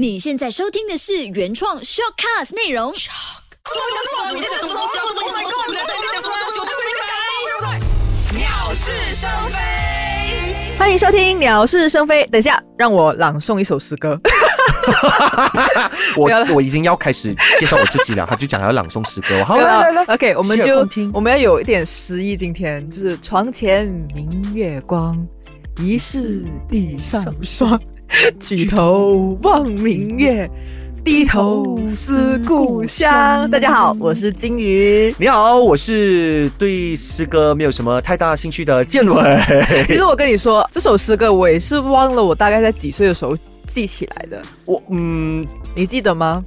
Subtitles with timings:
[0.00, 2.90] 你现在收听的是原创 shortcast 内容。
[8.32, 9.58] 鸟是生非。
[10.78, 12.24] 欢迎收听《鸟是生非》。
[12.30, 14.18] 等一下，让我朗诵一首诗歌。
[16.16, 19.44] 我不要了我已经要开始介绍我自己了，他就讲要朗诵诗歌。
[19.44, 20.78] 好，来来来 OK，我们就
[21.12, 22.38] 我们要有一点诗意。
[22.38, 25.14] 今天就是床前明月光，
[25.78, 27.78] 疑是地上霜。
[28.40, 30.48] 举头望明月，
[31.04, 33.48] 低头思故乡。
[33.50, 35.14] 大家好，我是金鱼。
[35.18, 39.38] 你好，我是对诗歌没有什么太大兴趣的建伟。
[39.86, 43.36] 其实我跟你说，这首诗歌我也是忘了，我大概在几岁的时候
[43.66, 44.42] 记起来的。
[44.64, 46.44] 我嗯你记得吗？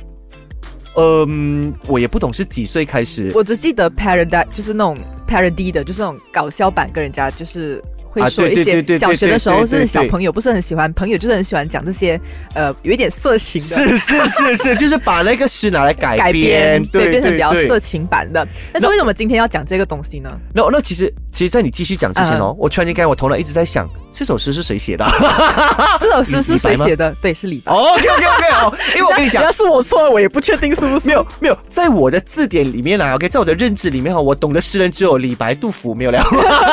[0.96, 3.32] 呃嗯，我也不懂是几岁开始。
[3.34, 4.96] 我只记得 parody 就是那种
[5.28, 7.82] parody 的，就是那种搞笑版，跟人家就是
[8.14, 12.20] 会啊说一些小学的时候是小朋友不是很喜欢，朋友就是很喜欢讲这些
[12.54, 13.76] 呃有一点色情的。
[13.76, 20.30] 是是是是，就是把那个诗拿来改 改编对变成比较色情版的，但是为什么今天要讲这个东西呢？
[20.54, 27.14] 那那其实其实，在你继续讲之前嗯哦，我突然间刚才我头脑一直在想，这首诗是谁写的 啊这首诗是谁写的？
[27.22, 27.72] 对，是李白。
[27.72, 29.50] ？OK OK OK 哦， 因为我跟你讲要。
[29.54, 31.08] 是我错了，我也不确定是不是。
[31.08, 36.20] 没有没有，在我的字典里面啦，OK，在我的认知里面哈，我懂的诗人只有李白、杜甫，没有了，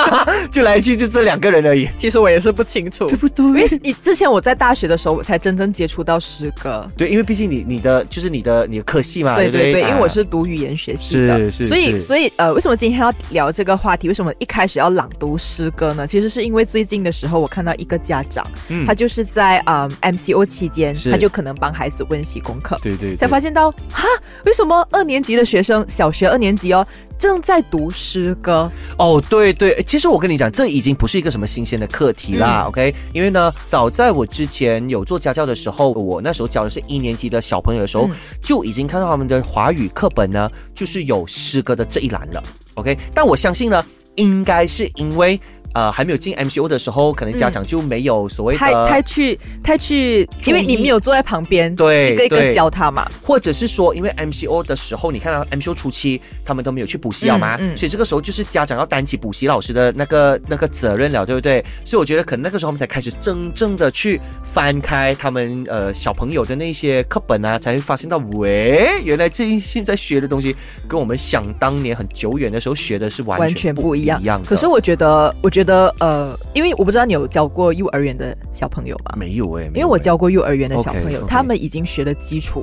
[0.50, 3.44] 就来一句就这两个人而已，其实我也是不清楚，对不对？
[3.44, 6.88] 因为你之前我在大学的时候，我才真正接触到诗歌。
[6.96, 14.08] 对，因为毕竟你你的就是你的你的科系嘛，对对对，因为我啊是读语言学系的，所以所以呃，为什么今天要聊这个话题？
[14.08, 16.06] 为什么一开始要朗读诗歌呢？
[16.06, 18.86] 其实是因为最近的时候，我看到一个家长，嗯。
[18.86, 24.08] 他就是在啊 MCO 期间，他就可能帮孩子温习功课，对对，才发现到哈，
[24.44, 26.86] 为什么二年级的学生，小学二年级哦，
[27.18, 28.70] 正在读诗歌？
[28.98, 32.68] 哦，对对，其实我跟你讲，这已经不是一个什么新鲜的课题啦、嗯。
[32.68, 38.16] O k 因为呢，早在我之前有做家教的时候，我那时候教的是一年级的小朋友的时候，嗯。
[38.42, 42.42] 就已经看到他们的华语课本呢，就是有诗歌的这一栏了
[42.74, 43.84] ，OK，但我相信呢，
[44.16, 45.38] 应该是因为。
[45.72, 52.52] 呃，还没有进 MCO 的时候，可能家长就没有所谓的，太太去太去，因为你没有坐在旁边，对一个一个对。
[52.52, 53.08] 教他嘛。
[53.22, 57.76] 或者是说，因为 MCO 的时候，你看到 MCO 初期他们都没有去补习了嘛，嗯嗯。
[57.76, 61.64] 所以这个时候就是家长要担起补习老师的那个那个责任了，对不对？
[61.84, 70.56] 所以我觉得可能那个时候他们才开始真正的去翻开他们呃小朋友的那些课本啊，才会发现到，喂，原来这现在学的东西
[70.88, 74.42] 跟我们想当年很久远的时候学的是完完全不全不一样一样。
[74.42, 75.59] 可是我觉得，我觉得，
[76.00, 79.14] 呃，因为我不知道你有教过幼儿园的小朋友吗？
[79.16, 82.62] 没有哎、因为我教过幼儿园的小朋友他们已经学了基础，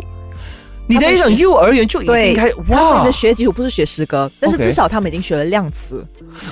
[0.87, 6.05] 你的一种幼儿园就已经开他们的学基础不是学诗歌，但是至少他们已经学了量词，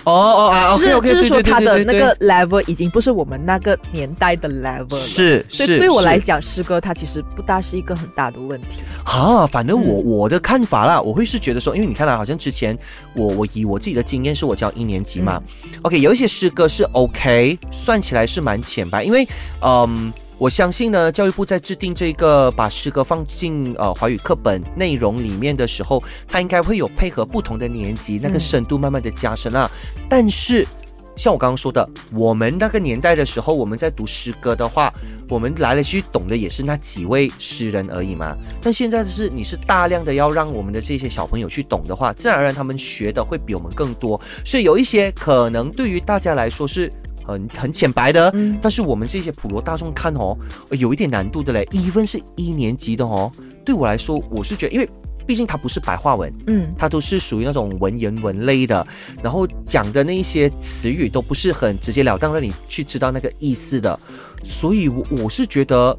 [0.04, 5.00] 哦哦啊就是 OK OK，就是说他的那个 level 已经不是我们那个年代的 level 了。
[5.00, 8.82] 是是，所以对我来讲，诗歌它其实不大是一个很大的问题。
[9.06, 12.78] 啊，反正我、嗯我的看法啦，我会是觉得说，因为你看啊，好像之前
[13.16, 15.42] 我我以我自己的经验是我教一年级嘛、
[15.82, 19.28] o k 有一些诗歌是 OK，算起来是蛮浅白，因为
[19.62, 20.12] 嗯。
[20.38, 29.70] 我相信呢，教育部在制定这个把诗歌放进呃华语课本内容里面的时候，它应该会有配合不同的年级那个嗯深度慢慢的加深啦。
[30.10, 30.68] 但是
[31.16, 34.94] 像我刚刚说的，我们那个年代的时候，我们在读诗歌的话，
[35.30, 38.36] 我们来来去去懂的也是那几位诗人而已嘛。
[38.62, 44.20] 但现在的是，你是大量的要让我们的这些小朋友去懂的话，自然而然他们学的会比我们更多。
[44.44, 46.92] 所以有一些可能对于大家来说是
[47.26, 50.38] 很很浅白的，嗯但是我们这些普罗大众看哦，
[50.70, 51.68] 呃有一点难度的嘞。
[51.72, 53.32] even 是一年级的哦，
[53.66, 54.90] 对我来说，我是觉得，因为
[55.26, 58.86] 毕竟它不是白话文，嗯，它都是属于那种文言文类的，
[59.24, 64.00] 然后讲的那一些词语都不是很直截了当，让你去知道那个意思的。
[64.44, 65.98] 所以我，我是觉得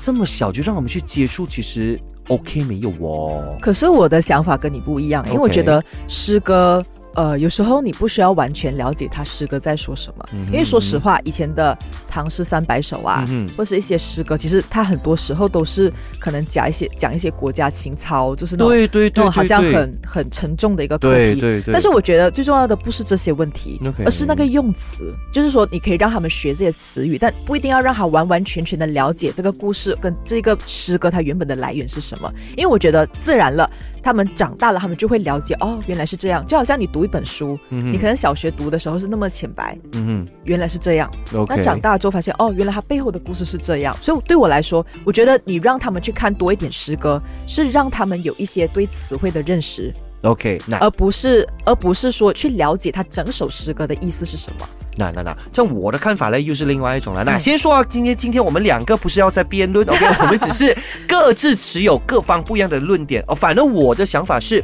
[0.00, 1.98] 这么小就让我们去接触，其实
[2.28, 3.56] OK 没有哦。
[3.60, 6.84] 可是我的想法跟你不一样，因为我觉得诗歌。
[7.18, 21.40] 呃，有时候你不需要完全了解他诗歌在说什么，嗯因为说实话，以前的唐诗三百首啊，嗯或是一些诗歌，其实它很多时候都是可能讲一些讲一些国家情操，就是那种对对对那种好像很很沉重的一个课题。
[21.40, 32.32] 对对对，但是我觉得最重要的不是这些问题而是那个用词，就是说你可以让他们学这些词语，但不一定要让他完完全全的了解这个故事跟这个诗歌它原本的来源是什么。
[32.56, 33.68] 因为我觉得自然了，
[34.04, 36.46] 他们长大了，他们就会了解哦，原来是这样。
[36.46, 41.10] 就好像你读一本书，嗯你可能小学读的时候是那么浅白，嗯原来是这样。
[41.48, 43.96] 那长大之后发现，哦，原来它背后的故事是这样。
[44.02, 49.90] 所以对我来说，我觉得你让他们去看多一点诗歌，是让他们有一些对词汇的认识
[50.20, 54.68] ，OK，那而不是而不是说去了解他整首诗歌的意思是什么。
[54.98, 57.22] 那那那，像我的看法呢，又是另外一种了。
[57.24, 63.34] 那嗯先说啊，今天今天我们两个不是要在辩论，OK， 我们只是各自持有各方不一样的论点哦。
[63.34, 64.62] 反正我的想法是，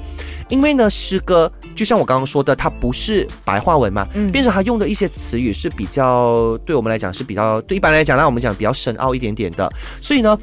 [0.48, 10.36] 因为呢，诗歌就像我刚刚说的，它不是白话文嘛，嗯变成它用的一些词语是比较对我们来讲是比较对一般来讲，让我们讲比较深奥一点点的，所以呢。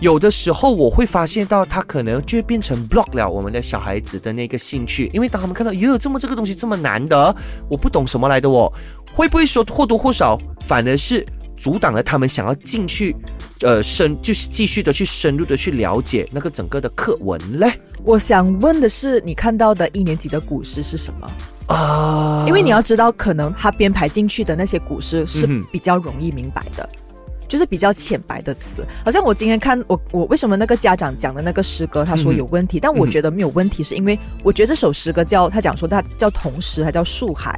[0.00, 7.34] 有的时候我会发现到，他可能就会变成 block 了我们的小孩子的那个兴趣，因为当他们看到，哟，这么这个东西这么难的，
[7.68, 8.70] 我不懂什么来的哦，
[9.14, 11.24] 会不会说或多或少反而是
[11.56, 13.16] 阻挡了他们想要进去，
[13.62, 17.72] 呃，深就是继续的去深入的去了解那个整个的课文嘞？
[18.04, 21.30] 我想问的是，你看到的一年级的古诗是什么？
[21.68, 26.86] 啊因为你要知道，可能他编排进去的那些古诗是比较容易明白的。
[27.54, 37.56] 就是比较浅白的词，好像我今天看我我为什么那个家长讲的那个诗歌，他说有问题，但我觉得没有问题，是因为我觉得这首诗歌叫他讲说他叫同诗，还叫树海，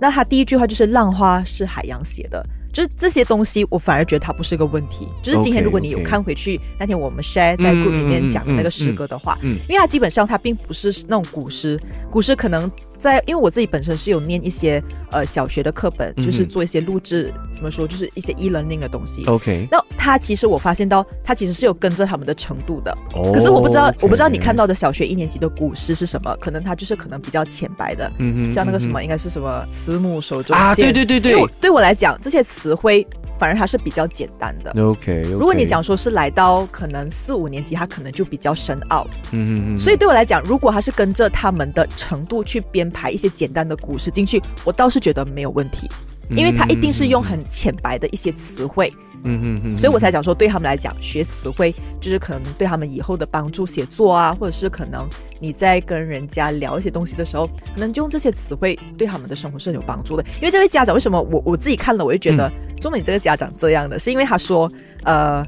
[0.00, 5.06] 那他第一句话就是浪花是海洋写的，就是这些东西，我反而觉得它不是个问题。
[5.22, 9.58] 就是今天如果你有看回去那天我们 share 在嗯 group 里面嗯讲的那个嗯诗歌的话，嗯嗯。
[9.68, 11.78] 因为它基本上它并不是那种古诗，
[12.10, 19.24] 古诗可能在，因为我自己本身是有念一些呃小学的课本，就是做一些录制，怎么说，就是一些 e learning 的东西。
[19.26, 22.90] OK，那它其实我发现到，它其实是有跟着他们的程度的。
[23.14, 30.92] 哦可是我不知道我不知道你看到的小学一年级的古诗是什么，可能它就是可能比较浅白的，嗯哼像那个什嗯么应该是什么慈母手中啊，线。
[30.92, 31.32] 对对对。
[31.32, 33.06] 对对我来讲，这些词汇
[33.38, 34.72] 反而它是比较简单的。
[34.82, 39.06] ，OK，如果你讲，说是来到可能四五年级，它可能就比较深奥。
[39.32, 45.88] 嗯嗯嗯，所以对我来讲，如果他是跟着他们的程度去编排一些简单的古诗进去，我倒是觉得没有问题，
[46.30, 55.08] 因为他一定是用很浅白的一些词汇，嗯嗯嗯嗯，所以我才讲说对他们来讲，学词汇就是可能对他们以后的帮助写作啊，或者是可能
[55.40, 60.24] 你在跟人家聊一些东西的时候，可能就用这些词汇对他们的生活是很有帮助的。
[60.36, 62.50] 因为这位家长为什么我我自己看了，我就觉得
[62.80, 64.70] 中美这个家长这样的，是因为他说
[65.04, 65.44] 呃，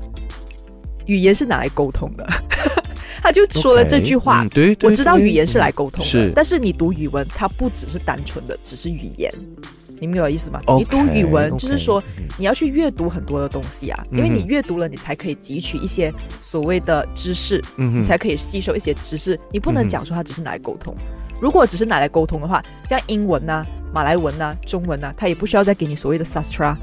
[1.07, 2.27] 语言是拿来沟通的。
[3.23, 9.31] 他就说了这句话对对我知道语言是来沟通的，是但是你读语文，它不只是单纯的只是语言，
[10.01, 10.61] 你明白我意思吗？
[10.79, 12.27] 你读语文就是说嗯。
[12.39, 16.11] 你要去阅读很多的东西啊，嗯因为你阅读了，你才可以汲取一些
[16.41, 19.39] 所谓的知识，嗯你才可以吸收一些知识。
[19.53, 20.95] 你不能讲说它只是拿来沟通。
[21.41, 26.75] 如果只是拿来沟通的话，像英文呐、马来文呐、中文呐、它也不需要再给你所谓的 sastra，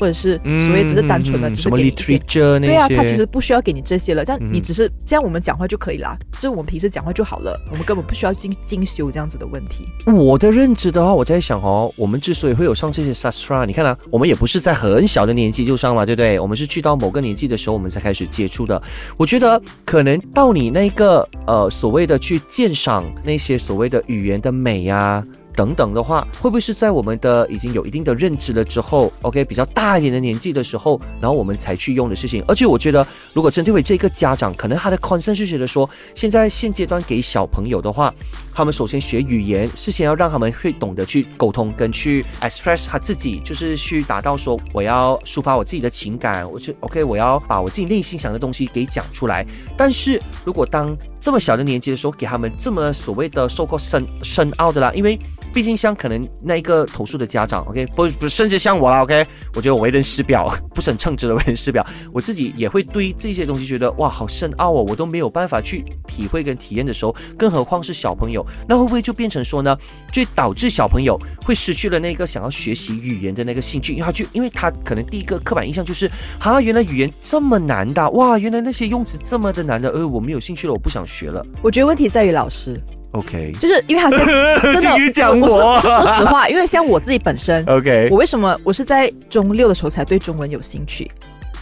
[0.00, 9.84] 或者是所谓只是单纯的，只是嗯什么给你一些 literature 那些，对啊，他其实不需要给你这些了，这样嗯你只是这样我们讲话就可以啦，就是我们平时讲话就好了，我们根本不需要精精修这样子的问题。
[10.06, 16.40] 我的认知的话，我在想哦，我们之所以会有上这些 sastra，你看啊，我们也不是在很小的年纪就上嘛，对不对？
[16.40, 18.80] 我们是去到某个年纪的时候，我们才开始接触的。
[19.16, 25.22] 我觉得可能到你那个呃所谓的去鉴赏那些所谓的语言的美呀、
[25.60, 32.42] 等等的话，会不会是在我们的已经有一定的认知了之后，OK 比较大一点的年纪的时候，然后我们才去用的事情？
[32.48, 38.10] 而且我觉得，如果针对为这个家长，可能他的 concern 是觉得说，现在现阶段给小朋友的话，
[38.54, 49.44] 他们首先学语言是先要让他们会懂得去沟通跟去 express 他自己，就是去达到说我要抒发我自己的情感，我就 OK，我要把我自己内心想的东西给讲出来。
[49.76, 55.18] 但是如果当这么小的年纪的时候，给他们这么所谓的受过深深奥的啦，因为。
[55.52, 69.76] 毕竟像可能那一个投诉的家长，OK，不不，甚至像我啦，OK，我觉得我为人师表， 不是很称职的为人师表，我自己也会对这些东西觉得哇，好深奥哦，我都没有办法去体会跟体验的时候，更何况是小朋友，那会不会就变成说呢，
[70.12, 73.92] 就导致小朋友会失去了那个想要学习语言的那个兴趣？
[73.92, 81.44] 因为他就因为他可能第一个刻板印象就是啊，原来语言这么难的，哇，原来那些用词这么的难的，呃，我没有兴趣了，我不想学了。
[81.62, 82.80] 我觉得问题在于老师，
[83.12, 84.90] OK 就是因为他现在真的
[85.34, 91.10] 我我我说我说实话，因为像我自己本身，OK，我为什么我是在中六的时候才对中文有兴趣？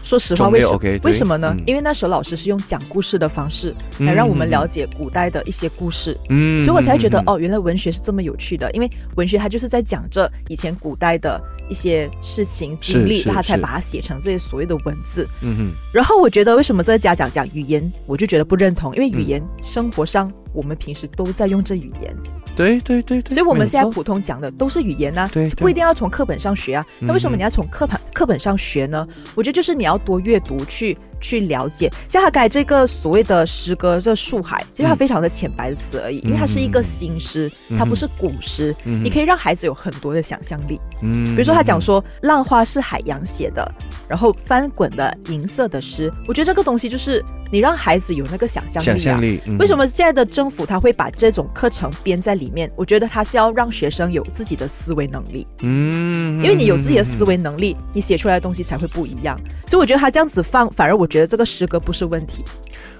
[0.08, 1.54] 说实话，为什对为什么呢？
[1.54, 8.70] 嗯因为那时候老师是用讲故事的方式来让我们了解古代的一些故事，嗯所以我才会觉得嗯哦，原来文学是这么有趣的。
[8.72, 11.38] 因为文学它就是在讲着以前古代的
[11.68, 15.28] 一些事情经历，他才把它写成这些所谓的文字。
[15.42, 22.16] 嗯哼，然后我觉得为什么这个家长讲语言，我就觉得不认同，因为语嗯言生活上我们平时都在用这语言，
[22.58, 26.84] 对对对对，所以我们现在普通讲的都是语言啊，对不一定要从课本上学啊。
[26.98, 29.06] 那为什么你要从课本课本上学呢？
[29.34, 30.98] 我觉得就是你要多阅读去。
[31.20, 40.78] 去了解，像他刚才这个所谓的诗歌，这树海，其实它嗯非常的浅白的词而已，因为它是一个新诗，它不是古诗，嗯你可以让孩子有很多的想象力。
[41.02, 43.68] 嗯比如说他讲说浪花是海洋写的，
[44.08, 48.96] 然后翻滚的银色的诗，我觉得这个东西就是你让孩子有那个想象力、啊。
[48.96, 52.70] 想象力，嗯为什么现在的政府他会把这种课程编在里面？
[52.76, 59.38] 我觉得他是要让学生有自己的思维能力，嗯因为你有自己的思维能力，你写出来的东西才会不一样。
[59.66, 62.44] 所以我觉得他这样子放，反而我觉得这个诗歌不是问题。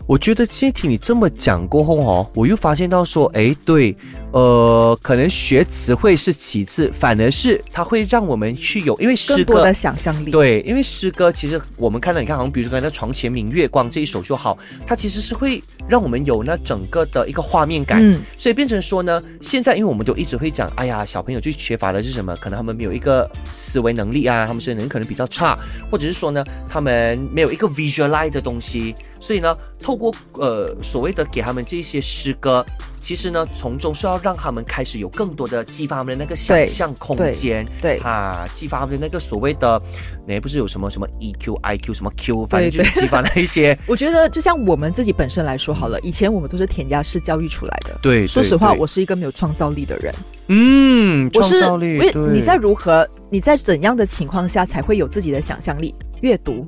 [0.07, 3.95] 我觉得先听你这么讲过后哦，我又发现到说，哎，对，
[4.31, 10.31] 呃，可能学词汇是其次，反而是它会让我们去有，因为诗歌更多的想象力。
[10.31, 22.37] 对，因为诗歌其实我们看到，你看，好像比如说刚才《床前明月光》这一首就好，它其实是会让我们有那整个的一个画面感，嗯，所以变成说呢，现在因为我们都一直会讲，哎呀，小朋友最缺乏的是什么？
[22.37, 25.59] 可能他们没有一个思维能力啊，他们思维能力可能比较差，
[25.91, 32.63] 或者是说呢，他们没有一个 visualize 的东西，所以呢，透过呃所谓的给他们这些诗歌。
[33.01, 39.81] 其实呢，从中是要让他们开始有更多的激发他们的那个想象空间，对啊，激发他们的那个所谓的，
[40.27, 43.77] 那不是有什么什么 EQ、IQ 什么 Q，反正就是激发那一些。
[43.87, 47.99] 我觉得就像我们自己本身来说好了，以前我们都是填鸭式教育出来的。
[48.03, 50.15] 对说实话，我是一个没有创造力的人。
[50.49, 55.95] 嗯，我是创造力，因为对你在如何，你在怎样的情况下才会有自己的想象力？
[56.21, 56.67] 阅读。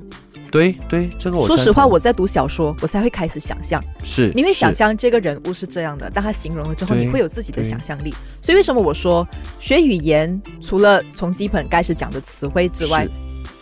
[0.50, 3.83] 对对，这个我说实话，我在读小说，我才会开始想象。
[4.02, 8.12] 是你会想象这个人物是这样的，当他形容了之后，你会有自己的想象力。
[8.40, 9.26] 所以为什么我说
[9.61, 13.07] 学语言，除了从基本开始讲的词汇之外，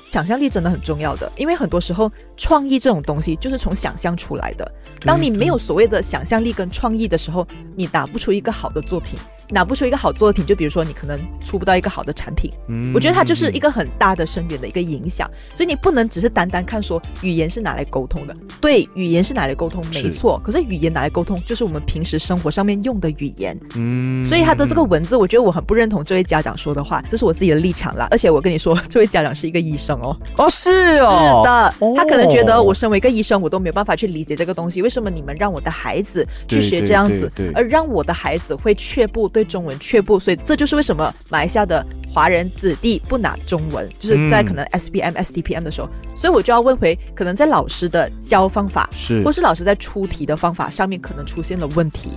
[0.07, 1.30] 想象力真的很重要的。
[1.37, 4.71] 因为很多时候，创意这种东西就是从想象出来的。
[5.02, 9.18] 当你没有所谓的想象力跟创意的时候，你打不出一个好的作品。
[9.50, 24.25] 拿不出一个好作品，就比如说你可能出不到一个好的产品，嗯我觉得它就是一个很大的深远的一个影响，所以你不能只是单单看说语言是拿来沟通的，对，语言是拿来沟通没错，可是语言拿来沟通就是我们平时生活上面用的语言，嗯。
[24.26, 28.07] 所以他的这个文字，我觉得我很不认同这位家长说的话，这是我自己的立场啦。
[28.11, 48.90] 而且我跟你说， 这位家长是一个医生哦，哦是哦，是的，他可能觉得哦我身为一个医生，我都没有办法去理解这个东西，为什么你们让我的孩子去学这样子对对，而让我的孩子会却步，对中文却步，所以这就是为什么马来西亚的华人子弟不拿中文，就是在可能 SBM、SDPM 的时候，所以我就要问回，可能在老师的教方法。
[48.90, 52.11] 是或是老师在出题的方法上面可能出现了问题，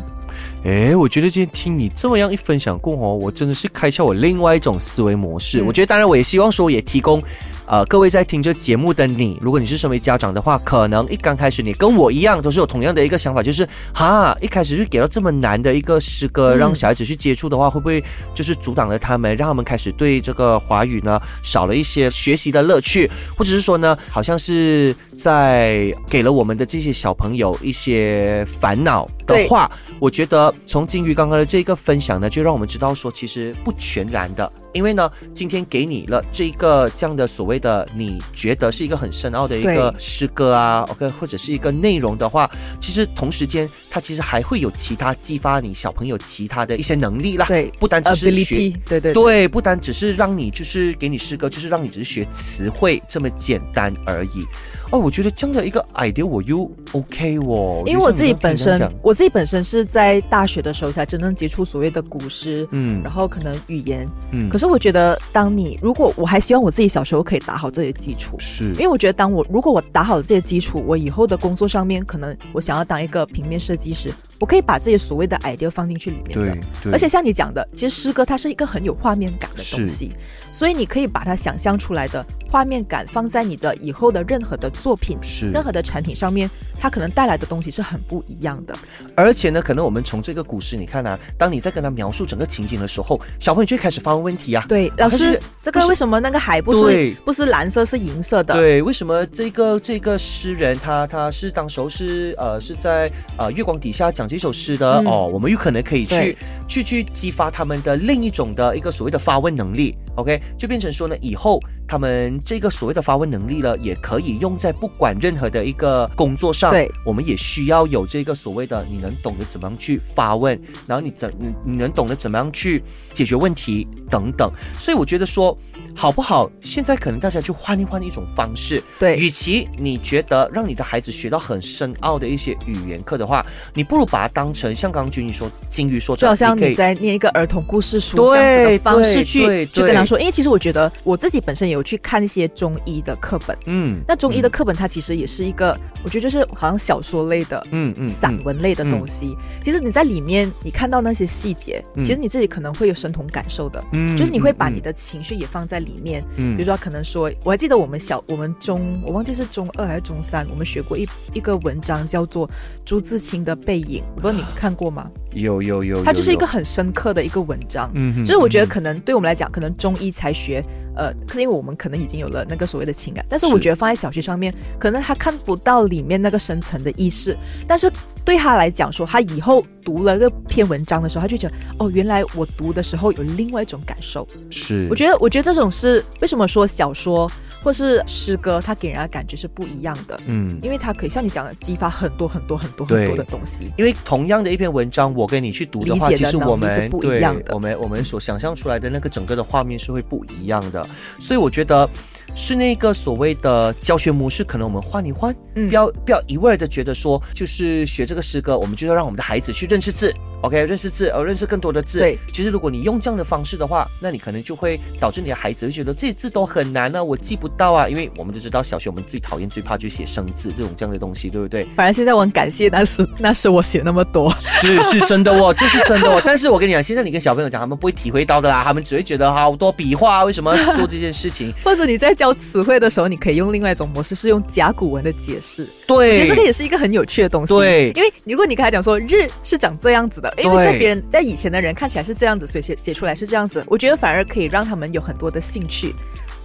[0.64, 5.60] 哎，我觉得今天听你这么样一分享过后，我真的是开窍我另外一种思维模式。
[5.60, 7.22] 嗯我觉得，当然我也希望说，也提供，
[7.66, 18.04] 呃，各位在听这节目的你，如果你是身为家长的话，可能一刚开始你跟我一样，都是有同样的一个想法，就是哈，一开始就给到这么难的一个诗歌，嗯让小孩子去接触的话，会不会
[18.36, 48.56] 就是阻挡了他们，让他们开始对这个华语呢少了一些学习的乐趣，或者是说呢，好像是在给了我们的这些小朋友一些烦恼的话，我觉得从金鱼刚刚的这个分享呢，就让我们知道说，其实不全然的，因为呢，今天给你了这一个这样的所谓的你觉得是一个很深奥的一个诗歌啊，OK，或者是一个内容的话，其实同时间它其实还会有其他激发你小朋友其他的一些能力啦，对不单只是学。
[48.56, 54.46] ，ability，对对对，不单只是让你就是给你诗歌，就是让你只是学词汇这么简单而已。
[54.92, 63.02] 哦，我觉得这样的一个 idea 我又 OK 哦，因为我自己本身我自己本身是在大学的时候才真正接触所谓的古诗，嗯。
[63.02, 64.08] 然后可能语言。
[64.32, 64.50] 嗯。
[64.50, 68.66] 可是我觉得，当你如果我还希望我自己小时候可以打好这些基础，是。
[68.74, 76.46] 因为我觉得，当我如果我打好了这些基础，我以后的工作上面，可能我想要当一个平面设计师，我可以把这些所谓的 idea 放进去里面的。
[76.52, 80.12] 对对，而且像你讲的，其实诗歌它是一个很有画面感的东西，
[80.52, 88.74] 所以你可以把它想象出来的画面感放在你的以后的任何的作品、是任何的产品上面，它可能带来的东西是很不一样的。
[89.16, 94.66] 而且呢，可能我们从这个故事，你看啊，当你在跟他描述整个情景的时候，小朋友就会开始发问问题啊。
[94.68, 98.56] 对，老师，这个为什么那个海不是不是蓝色是银色的？
[98.56, 105.30] 对，为什么这个这个诗人他他是当时候是呃是在呃月光底下讲这首诗的、嗯哦？
[105.32, 106.36] 我们有可能可以去
[106.68, 109.96] 去去激发他们的另一种的一个所谓的发问能力。
[110.16, 116.72] OK，就变成说呢，以后他们这个所谓的发问能力呢，也可以用在不管任何的一个工作上。
[116.72, 124.52] 对，我们也需要有这个所谓的，你能懂得怎么样去发问，然后你怎你你能懂得怎么样去解决问题等等。
[124.74, 125.58] 所以我觉得说，
[125.96, 126.50] 好不好？
[126.62, 129.16] 现在可能大家就换一换一种方式，对。
[129.18, 147.62] 与其你觉得让你的孩子学到很深奥的一些语言课的话，你不如把它当成像刚刚君宇说，金鱼说，就好像你在念一个儿童故事书这样子的方式去去跟他说，因为其实我觉得我自己本身也有去看一些中医的课本，嗯那中医的课本它其实也是一个，我觉得就是好像小说类的。
[147.72, 152.04] 嗯嗯散文类的东西，其实你在里面你看到那些细节，嗯。
[152.04, 154.76] 其实你自己可能会有身同感受的，嗯就是你会把嗯。
[154.76, 156.24] 你的情绪也放在里面。
[156.38, 162.50] 嗯比如说，可能说，我还记得我们小我们中，我忘记是中二还是中三，我们学过一一个文章叫做
[162.86, 165.10] 朱自清的背影，我不知道你看过吗？
[165.34, 167.90] 有有有，它就是一个，很深刻的一个文章。
[167.96, 170.62] 嗯哼就是我觉得可能对我们来讲，可能中医才学，
[170.94, 177.90] 呃，可是因为我们可能已经有了那个所谓的情感，但是我觉得放在小学上面，可能他看不到里面那个深层的意识，但是
[178.24, 184.26] 对他来讲说，他以后读了这篇文章的时候，他就觉得哦，原来我读的时候有另外一种感受。
[184.50, 187.30] 是，我觉得，我觉得这种是为什么说小说
[187.64, 190.58] 或是诗歌，它给人家感觉是不一样的，嗯。
[190.62, 193.72] 因为它可以像你讲的，激发很多很多很多很多的东西。
[193.78, 200.88] 因为同样的一篇文章，我跟你去读的话，的其实我们是不一样的我们我们所想象出来的那个整个的画面是会不一样的，
[201.20, 201.90] 所以我觉得
[202.36, 212.00] 是那个所谓的教学模式，可能我们换一换，嗯不要不要一味的觉得说，就是学这个诗歌，我们就要让我们的孩子去认识字，OK，认识字，呃，认识更多的字。
[212.00, 221.68] 对，其实如果你用这样的方式的话，那你可能就会导致你的孩子会觉得这些字都很难啊，我记不到啊，因为我们都知道小学我们最讨厌最怕就写生字这种这样的东西，对不对？
[221.76, 226.22] 反而现在我很感谢那时那时我写那么多，是是真的哦，这是真的哦。
[226.26, 231.54] 但是我跟你讲，现在你跟小朋友讲，他们不会体会到的啦，他们只会觉得好多笔画，为什么做这件事情？
[231.64, 235.68] 或者你在教词汇的时候，你可以用另外一种模式，是用甲骨文的解释。
[235.88, 237.52] 对我觉，得这个也是一个很有趣的东西。
[237.52, 245.96] 对因为如果你跟他讲说日是长这样子的，因为在别人在以前的人看起来是这样子，所以写写出来是这样子，我觉得反而可以让他们有很多的兴趣。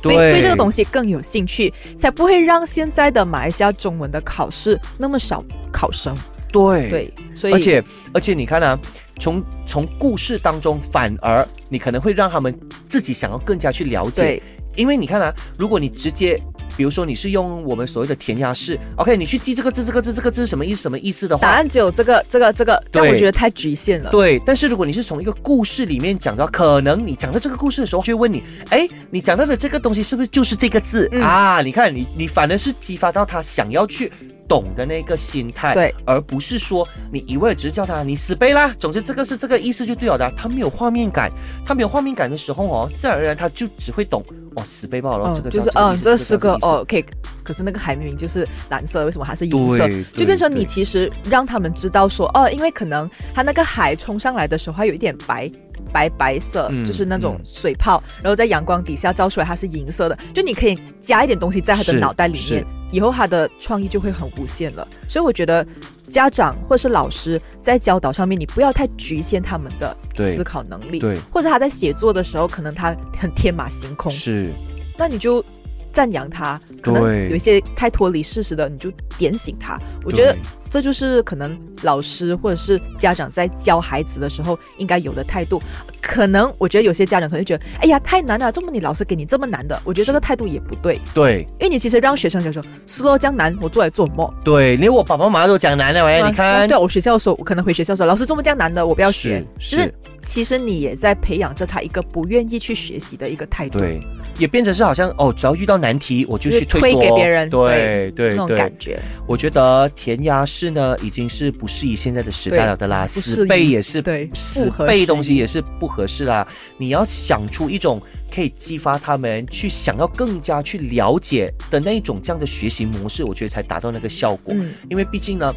[0.00, 6.16] 对对这个东西更有兴趣，才不会让现在的马来西亚中文的考试那么少考生。
[6.50, 8.78] 对对，所以而且而且你看啊，
[9.20, 14.42] 从从故事当中，反而你可能会让他们自己想要更加去了解对，
[14.76, 16.40] 因为你看啊，如果你直接。
[16.76, 24.10] 比如说你是用我们所谓的填鸭式，OK，你去记这个字、这个字、这个字是什么意思、什么意思的话，答案只有这个这个这个，这样我觉得太局限了。
[24.10, 31.62] 对，但是如果你是从一个故事里面讲到，可能你讲到这个故事的时候，就会问你，哎，你讲到的这个东西是不是就是这个字、嗯啊？
[31.62, 34.12] 你看，你你反而是激发到他想要去
[34.48, 40.30] 懂的那个心态，对，而不是说你一味只是叫他你死背啦，总之这个是这个意思就对了的。
[40.36, 41.30] 他没有画面感，
[41.64, 44.22] 他没有画面感的时候哦，自然而然他就只会懂
[44.54, 46.58] 哦，死背罢了，这个就是嗯，这是个哦。
[46.62, 47.04] 哦，OK，
[47.42, 49.88] 可是那个海明明就是蓝色，为什么它是银色？
[49.88, 50.04] 对？
[50.16, 55.50] 就变成你其实让他们知道说，哦，因为可能他那个海冲上来的时候，它有一点白
[55.92, 57.44] 白白色，嗯就是那种嗯。
[57.44, 62.60] 水泡，然后在阳光底下照出来它是银色的，就你可以加一点东西在他的脑袋里面。
[62.60, 64.86] 是，以后他的创意就会很无限了。
[65.08, 65.66] 所以我觉得
[66.08, 74.50] 家长或是老师在教导上面，你不要太局限他们的思考能力，对，或者他在写作的时候，可能他很天马行空，是，
[74.96, 75.44] 那你就
[75.92, 79.78] 赞扬他，可能有一些太脱离事实的，你就点醒他。
[80.04, 85.62] 我觉得对这就是可能老师或者是家长在教孩子的时候应该有的态度。
[86.00, 91.40] 可能我觉得有些家长可能觉得，哎呀太难了，这么你老师给你这么难的，我觉得这个态度也不对，对。
[91.58, 94.34] 因为你其实让学生就说，是咯，这样难，我做来做什么？
[94.44, 99.44] 对，连我爸爸妈妈都讲难了，喂，啊你看，对我学校的时候，我可能回学校说，老师这么这样难的，我不要学。
[99.58, 99.94] 是就是。
[100.26, 104.00] 其实你也在培养着他一个不愿意去学习的一个态度，对，
[104.38, 108.98] 也变成是好像哦，只要遇到难题我就去退推，给别人对对那种感觉。
[109.28, 116.46] 我觉得填鸭式呢，已经是不适宜现在的时代了的啦，死背也是对死不背东西也是不合适啦。
[116.78, 118.00] 你要想出一种
[118.34, 124.54] 可以激发他们去想要更加去了解的那一种这样的学习模式，我觉得才达到那个效果。
[124.56, 125.54] 嗯，因为毕竟呢，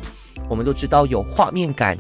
[0.50, 1.98] 我们都知道有画面感。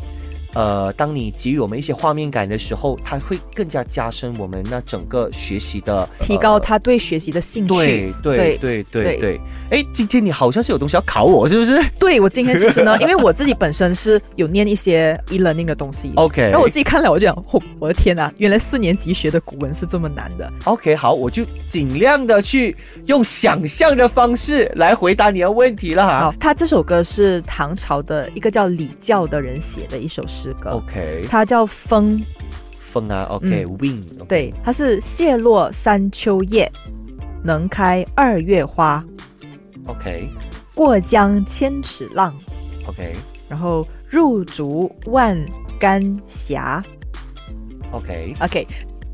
[0.53, 7.73] 呃，当你给予我们一些画面感的时候，它会更加加深我们那整个学习的提高呃他对学习的兴趣。
[7.73, 16.12] 对对对对对对，哎，今天你好像是有东西要考我，是不是 对我今天其实呢， 因为我自己本身是有念一些 e-learning 的东西。
[16.15, 20.51] ？OK，然后我自己看了，我就想，哦，我的天呐，原来四年级学的古文是这么难的。
[20.65, 32.17] OK，好，我就尽量的去用想象的方式来回答你的问题了哈好。，他这首歌是唐朝的一个叫李教的人写的一首诗歌，OK，它叫《风》。
[32.80, 36.71] 风啊，OK，Win，、对，它是谢落三秋叶，
[37.43, 39.06] 能开二月花。
[39.86, 40.30] ，OK，OK，、
[40.73, 42.34] 过江千尺浪
[42.88, 43.13] ，OK，
[43.47, 45.38] 然后入竹万
[45.80, 46.60] 竿斜。
[47.91, 48.67] OK，OK，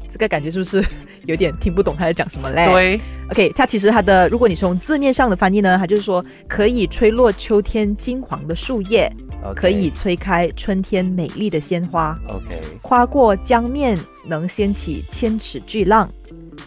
[0.10, 0.82] 这个感觉是不是
[1.26, 2.66] 有点听不懂他在讲什么嘞？
[2.72, 16.10] 对，OK，它其实它的，如果你从字面上的翻译呢，它就是说可以吹落秋天金黄的树叶，OK，可以吹开春天美丽的鲜花，OK，跨过江面能掀起千尺巨浪，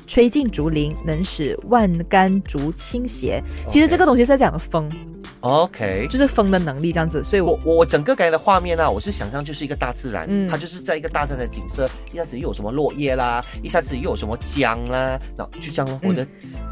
[0.06, 3.42] 吹进竹林能使万竿竹倾斜。
[3.68, 4.88] 其实这个东西是在讲的风，
[5.40, 7.22] OK，就是风的能力这样子。
[7.22, 16.00] 所以我我我我整个感觉的画面啊，我是想象就是一个大自然，嗯它就是在一个大自然的景色，一下子又有什么落叶啦，一下子又有什么江啦，然后就这样咯。
[16.02, 16.28] 我的嗯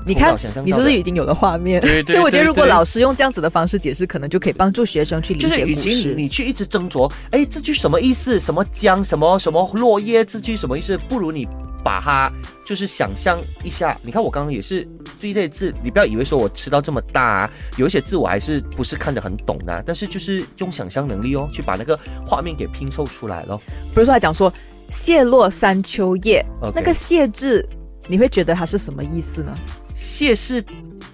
[0.06, 0.32] 你看
[0.64, 1.80] 你是不是已经有了画面？
[1.80, 6.14] 对对所以我觉得如果老师用这样子的方式解释，可能就可以帮助学生去理就是解故与其你事。
[6.14, 8.38] 你去一直斟酌，哎，这句什么意思？
[8.38, 9.02] 什么江？
[9.02, 10.24] 什么什么落叶？
[10.24, 10.96] 这句什么意思？
[11.08, 11.48] 不如你
[11.86, 12.28] 把它
[12.64, 13.96] 就是想象一下。
[14.02, 14.82] 你看我刚刚也是
[15.20, 21.96] 对这些字，你不要以为说我吃到这么大、啊，有一些字我还是不是看得很懂的啊、但是就是用想象能力哦，去把那个
[22.26, 23.60] 画面给拼凑出来咯。
[23.94, 24.52] 比如说，他讲说
[24.90, 26.44] “谢落三秋叶
[26.74, 27.64] 那个“谢”字，
[28.08, 29.56] 你会觉得它是什么意思呢？
[29.94, 30.60] 谢是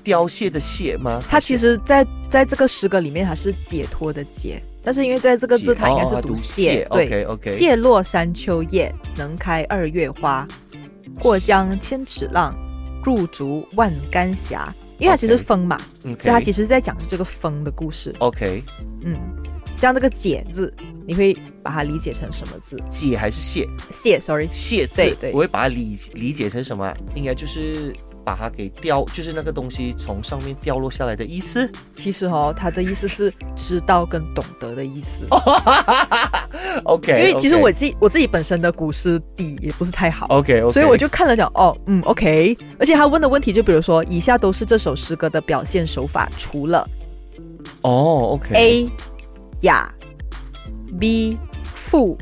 [0.02, 1.20] 凋谢的谢吗？
[1.28, 7.06] 它其实在在这个诗歌里面，它是解脱的解，但是因为在这个字，它应该是读谢，对。
[7.06, 10.46] OK OK，谢落山秋叶，能开二月花。
[11.20, 12.54] 过江千尺浪，
[13.04, 14.56] 入竹万竿斜。
[14.98, 18.14] 因为它其实风嘛嗯，所以它其实是在讲这个风的故事。
[18.18, 18.62] OK
[19.02, 19.16] 嗯，
[19.76, 20.72] 像这个解字，
[21.06, 22.76] 你会把它理解成什么字？
[22.88, 23.68] 解还是谢？
[23.92, 26.96] 谢，sorry，谢字，对对我会把它理理解成什么啊？
[27.16, 27.92] 应该就是
[28.24, 31.70] 把它给掉，就是那个东西从上面掉落下来的意思。
[31.96, 35.26] 其实哦，他的意思是知道跟懂得的意思。
[36.85, 40.26] OK，因为其实我自己我自己本身的古诗底也不是太好。
[40.28, 46.88] OK 所以我就看了讲哦，嗯，OK，而且他问的问题就比如说，以下都是这首诗歌的表现手法，除了
[47.82, 48.90] 哦 OK A
[49.62, 49.92] 雅
[50.98, 51.38] ，B
[51.74, 52.16] 赋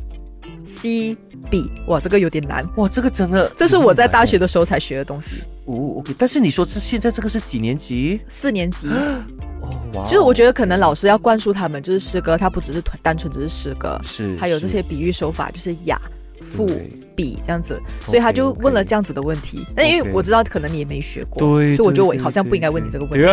[0.65, 1.17] ，C
[1.51, 8.21] 比，哇，这个有点难，哇，这个真的，这是我在大学的时候才学的东西，哦 OK，但是你说这现在这个是几年级？
[8.29, 16.01] 四年级，哦哇哦，就是我觉得可能老师要灌输他们，就是诗歌，它不只是单纯只是诗歌，是还有这些比喻手法，就是雅。
[16.43, 16.67] 赋
[17.15, 19.63] 比这样子，所以他就问了这样子的问题。
[19.77, 23.29] 但因为我知道可能你也没学过，对，所以我觉得我好像不应该问你这个问题。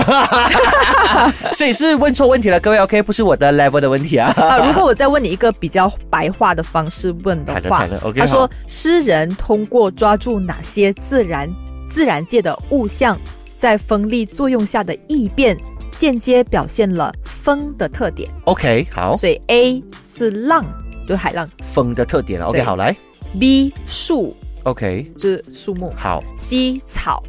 [1.55, 4.29] 所以是问错问题了，各位 OK，不是我的 level 的问题啊。
[4.35, 11.49] 啊，如果我再问你一个比较白话的方式问的话他说诗人通过抓住哪些自然
[11.87, 13.17] 自然界的物象
[13.55, 15.57] 在风力作用下的异变，
[15.97, 18.29] 间接表现了风的特点。
[18.45, 20.65] OK 好，所以 A 是浪，
[21.07, 21.49] 对海浪。
[21.73, 22.95] 风的特点了，OK 好来。
[23.39, 25.93] ；B 树，，OK 就是树木。
[25.95, 27.23] 好，；C 草，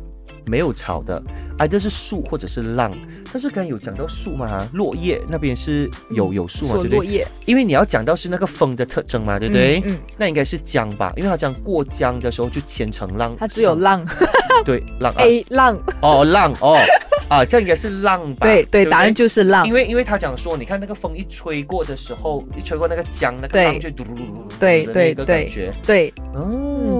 [0.46, 1.22] 没有草的，
[1.58, 2.90] 哎，这是树或者是浪，
[3.32, 6.96] 但是刚才有讲到树嘛，落叶那边是有有树嘛，对不对？
[6.96, 9.82] 落叶，因为你要讲到是那个风的特征嘛，对不对？
[9.86, 14.04] 嗯，嗯那应该是江吧，因为它讲过江的时候就千层浪，它只有浪
[14.64, 16.78] 对浪啊，A 浪，哦浪哦
[17.28, 18.46] 啊，这应该是浪吧？
[18.46, 19.74] 对对，不答案就是浪因。
[19.74, 25.70] 为因为他讲说，你看那个风一吹过的时候，一吹过那个江，那个浪就嘟嘟嘟嘟嘟的那个对对感觉。
[25.86, 26.14] 对，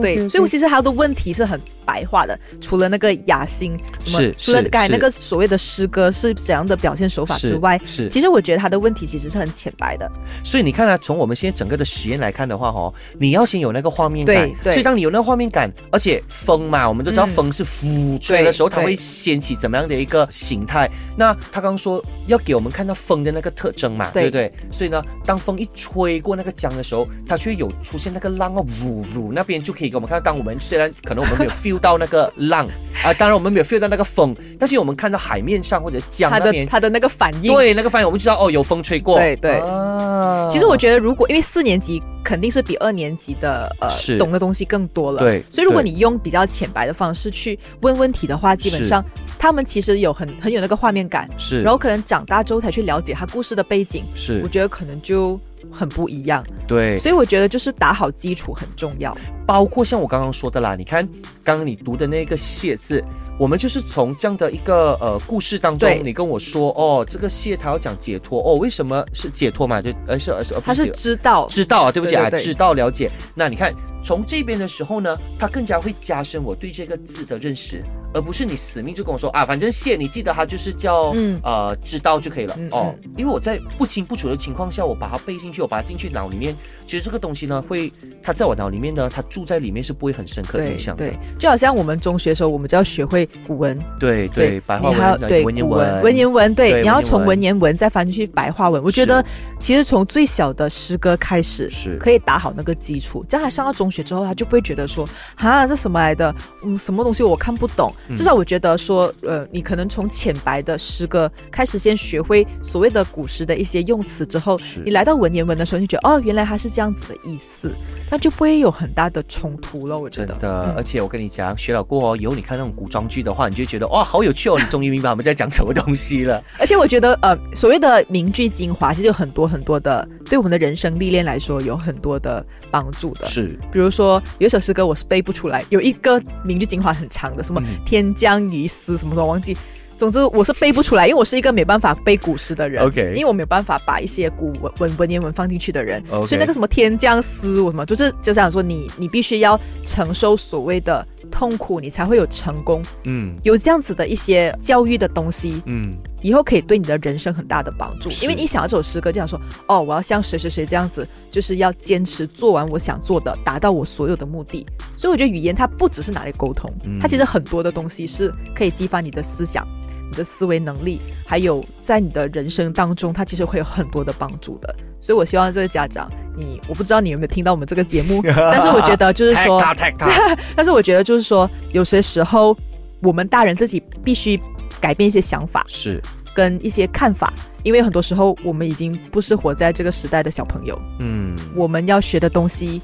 [0.01, 10.11] 对，所以我其实他的问题是很白话的，除了那个雅兴什么是，除了是是刚才那个所谓的诗歌是怎样的表现手法之外，是，其实我觉得他的问题其实是很浅白的。
[10.45, 14.35] 所以你看啊，从我们现在整个的实验来看的话，哦，你要先有那个画面感。
[14.37, 14.73] 对，对。
[14.75, 17.35] 所以当你有那个画面感，而且风嘛，我们都知道嗯。
[17.35, 20.91] 风是呼吹的时候，对它会掀起怎么样的一个形态？
[21.17, 24.29] 那他刚刚说要给我们看到风的那个特征嘛，对。
[24.29, 24.53] 对不对？
[24.73, 32.67] 所以呢，当风一吹过那个江的时候，它却有出现那个浪啊，呜呜，那边就可以给我们看到，当我们虽然可能我们没有 feel 到那个浪
[33.05, 39.17] 啊、当然我们没有 feel 到那个风，但是我们看到海面上或者江他那边，的的那个反应，对那个反应，我们就知道哦，有风吹过。
[39.17, 39.59] 对对。
[39.61, 40.49] 啊。
[40.51, 44.19] 其实我觉得，如果因为四年级肯定是比二年级的呃是。
[44.19, 49.05] 懂的东西更多了，对所以如果你用比较浅白的方式去问问题的话，基本上
[49.39, 54.41] 他们其实有很很有那个画面感，是，然后可能长大之后才去了解他故事的背景，是。
[54.43, 55.39] 我觉得可能就
[55.71, 56.45] 很不一样。
[56.67, 59.17] 对，所以我觉得就是打好基础很重要。
[59.47, 61.07] 包括像我刚刚说的啦，你看
[61.43, 63.03] 刚刚你读的那个“谢”字，
[63.39, 69.81] 我们就是从这样的一个呃故事当中，你跟我说哦，这个“谢”他要讲解脱哦，为什么是解脱嘛？
[69.81, 73.11] 就而是而是，他是知道，知道啊，对不起啊，知道了解。
[73.35, 73.73] 那你看
[74.05, 77.83] 从这边的时候呢，它更加会加深我对这个字的认识，
[78.15, 81.39] 而不是你死命就跟我说啊，反正“谢”，你记得他就是叫嗯。
[81.43, 82.55] 呃知道就可以了。
[82.59, 82.95] 嗯哦。
[83.17, 86.55] 因为我在不清不楚的情况下，我把它背进去，我把它进去脑里面，
[86.87, 87.93] 其实这个东西呢，会
[88.23, 91.07] 它在我脑里面呢，它住在里面是不会很深刻的对印象的。
[91.07, 97.39] 对，就好像我们中学的时候，我们就要学会古文，对对，白话你还要文、对古文言文、文言文，对，对你要从文言文。
[97.39, 98.83] 文言文再翻进去白话文。
[98.83, 99.25] 我觉得
[99.61, 101.97] 其实从最小的诗歌开始，是。
[101.99, 117.73] 可以打好那个基础，这样他上到中学之后，他就不会觉得说啊这什么来的，嗯，什么东西我看不懂，至少我觉得说，呃，你可能从浅白的诗歌开始，先学会所谓的古诗的一些用词之后，你来到文言文的时候，你就觉得哦，原来它是这样子的意思，
[118.11, 119.97] 那就不会有很大的冲突了。
[119.97, 124.59] 我觉得，真的，嗯而且我跟你讲，学了过后，以后你看那种古装剧的话，你就觉得哇，好有趣哦！
[124.59, 126.43] 你终于明白我们在讲什么东西了。
[126.59, 133.27] 而且我觉得，呃，所谓的名句精华，其实有很多很多的，对我们的人生历练来说，有很多的帮助的。
[133.27, 139.57] 是，比如说，有一首诗歌我是背不出来，有一个名句精华很长的，什么嗯“天将遗丝”什么什么忘记。
[139.97, 142.85] 总之我是背不出来，因为我是一个没办法背古诗的人。
[142.85, 152.81] OK 因为我没有办法把一些古文文文言文放进去的人所以那个什么“天降思”我什么，就是就想说你你必须要承受所谓的痛苦，你才会有成功。
[153.07, 164.67] 嗯有这样子的一些教育的东西，嗯，以后可以对你的人生很大的帮助，因为你想要这首诗歌，就想说，哦，我要像谁谁谁这样子，就是要坚持做完我想做的，达到我所有的目的。
[164.97, 169.67] 所以我觉得语言它不只是拿来沟通，嗯它其实很多的东西是可以激发你的思想、
[170.11, 174.75] 你的思维能力，还有在你的人生当中，它其实会有很多的帮助的。
[175.01, 179.63] 所以我希望这个家长，你我不知道你有没有听到我们这个节目， 但是我觉得就是说
[180.57, 182.57] 但是我觉得就是说，有些时候
[183.01, 184.37] 我们大人自己必须
[184.81, 186.01] 改变一些想法，是，
[186.35, 192.81] 跟一些看法，因为很多时候我们已经不是活在这个时代的小朋友，嗯，我们要学的东西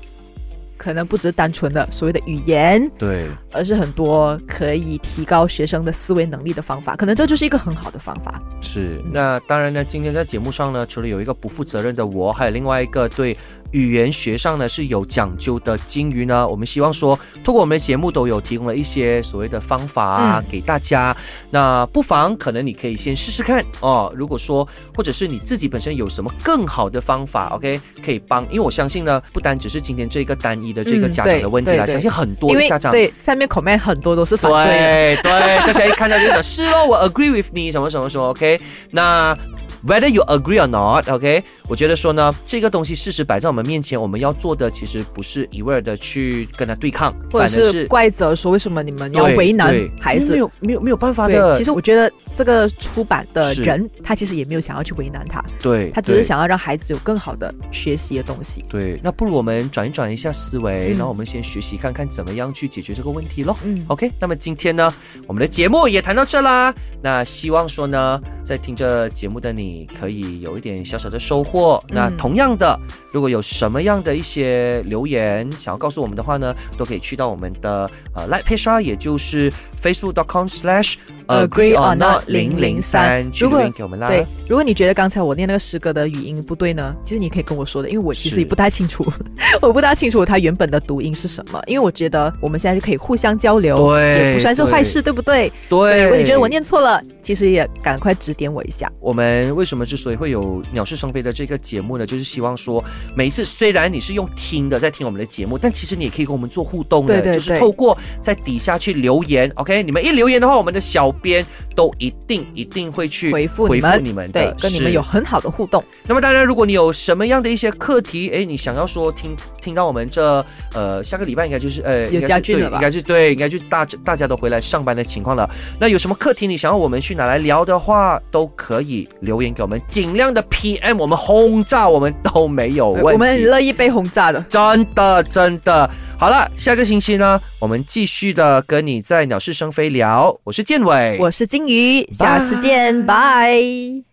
[0.77, 8.43] 可能不只是单纯的所谓的语言，对，而是很多可以提高学生的思维能力的方法，可能这就是一个很好的方法。
[8.61, 9.01] 是。
[9.13, 13.37] 那当然呢，今天在节目上呢，除了有一个不负责任的我，还有另外一个对。
[13.75, 21.15] 语言学上呢是有讲究的金鱼呢，我们希望说，通过我们的节目都有提供了一些所谓的方法啊、嗯给大家。
[21.51, 24.13] 那不妨可能你可以先试试看哦。
[24.15, 35.23] 如果说或者是你自己本身有什么更好的方法，OK，可以帮，因为我相信呢，不单只是今天这个单一的这个嗯家长的问题啦，相信很多的家长对下面 comment 很多都是反对的。
[35.25, 38.61] 对对，大家一看到就讲是哦，我 agree with 你什么什么什么，OK？
[38.93, 39.37] 那
[39.87, 50.38] whether you agree or not，OK？、我觉得说呢，这个东西事实摆在我们面前，我们要做的其实不是一味的去跟他对抗，或者是怪责说为什么你们要为难孩子没？
[50.38, 58.64] 有没有没有办法的，，其实我觉得这个出版的人，他其实也没有想要去为难他，对他只是想要让孩子有更好的学习的东西。
[58.68, 63.57] 对，那不如我们转一转一下思维，嗯然后我们先学习看看怎么样去解决这个问题咯。
[63.64, 64.92] 嗯，OK，那么今天呢，
[65.27, 66.75] 我们的节目也谈到这啦。
[67.03, 71.83] 那希望说呢，在听着节目的你可以有一点小小的收获。
[71.89, 72.79] 那嗯同样的，
[73.13, 80.95] 如果有什么样的一些留言想要告诉我们的话呢，都可以去到我们的呃 Like Page 啊，也就是 Facebook.com/slash
[81.27, 84.09] Agree or not 零零三去给我们啦。
[84.09, 89.05] 对，如果你觉得刚才我念那个诗歌的语音不对呢，其实你可以跟我说的，因为我其实也不太清楚，
[89.63, 91.61] 我不大清楚它原本的读音是什么。
[91.67, 95.51] 因为我觉得我们现在就可以互相交流，对也不算是坏事，对不对？
[95.71, 98.91] 所以对，如果你觉得我念错了，其实也赶快指点我一下。
[99.01, 102.07] 我们为什么之所以会有鸟是生非的这个节目呢？
[102.07, 102.83] 就是希望说，
[103.14, 109.83] 每一次虽然你是用听的在听我们的节目，但其实你也可以跟我们做互动的，对对对就是透过在底下去留言，OK？
[109.83, 115.83] 你们一留言的话，我们的小编都一定一定会去回复回你们复你们的，对，跟你们有很好的互动。
[116.07, 125.48] 那么当然，如果你有什么样的一些课题，哎，你想要说听听到我们这呃下个礼拜应该就是呃有应该是对家俊了吧应该是对，应该就大大家都回来上班的情况了。
[125.81, 133.12] 那有什么课题你想要我们去拿来聊的话，都可以留言给我们，尽量的 PM 我们轰炸我们都没有问题。
[133.12, 134.40] 我们很乐意被轰炸的。
[134.49, 135.88] 真的真的
[136.19, 140.38] 好了，下个星期呢，我们继续的跟你在鸟事生非聊。
[140.45, 144.05] 我是建伟，我是金鱼，下次见，拜。